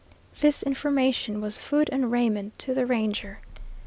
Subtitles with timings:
[0.39, 3.37] This information was food and raiment to the Ranger.